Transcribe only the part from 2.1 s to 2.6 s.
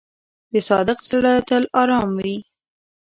وي.